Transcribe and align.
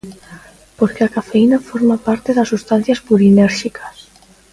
Porque 0.79 1.01
a 1.03 1.13
cafeína 1.15 1.57
forma 1.69 1.95
parte 2.07 2.29
das 2.37 2.49
sustancias 2.53 2.99
purinérxicas. 3.07 3.95